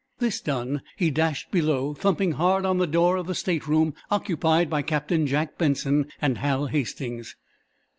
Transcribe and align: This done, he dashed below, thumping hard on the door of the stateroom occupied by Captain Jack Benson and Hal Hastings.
This 0.17 0.41
done, 0.41 0.81
he 0.97 1.11
dashed 1.11 1.51
below, 1.51 1.93
thumping 1.93 2.31
hard 2.31 2.65
on 2.65 2.79
the 2.79 2.87
door 2.87 3.17
of 3.17 3.27
the 3.27 3.35
stateroom 3.35 3.93
occupied 4.09 4.67
by 4.67 4.81
Captain 4.81 5.27
Jack 5.27 5.59
Benson 5.59 6.07
and 6.19 6.39
Hal 6.39 6.65
Hastings. 6.65 7.35